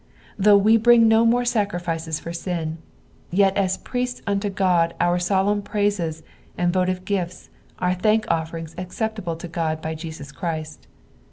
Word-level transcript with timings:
Though 0.35 0.57
we 0.57 0.79
brin^ 0.79 1.01
no 1.01 1.25
more 1.27 1.45
sacrifices 1.45 2.19
for 2.19 2.33
sin, 2.33 2.79
yet 3.29 3.55
as 3.55 3.77
priests 3.77 4.23
unto 4.25 4.49
God 4.49 4.95
our 4.99 5.19
solemn 5.19 5.61
praises 5.61 6.23
and 6.57 6.73
votive 6.73 7.05
gifts 7.05 7.51
are 7.77 7.93
thank 7.93 8.25
offerings 8.27 8.73
acceptable 8.79 9.37
la 9.43 9.47
God 9.49 9.79
by 9.79 9.93
Jesus 9.93 10.31
Christ. 10.31 10.87